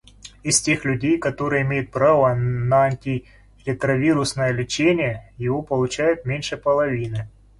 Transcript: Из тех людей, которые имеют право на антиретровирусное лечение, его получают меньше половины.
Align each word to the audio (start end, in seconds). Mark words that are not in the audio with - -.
Из 0.41 0.59
тех 0.59 0.83
людей, 0.83 1.19
которые 1.19 1.61
имеют 1.61 1.91
право 1.91 2.33
на 2.33 2.85
антиретровирусное 2.85 4.49
лечение, 4.51 5.31
его 5.37 5.61
получают 5.61 6.25
меньше 6.25 6.57
половины. 6.57 7.29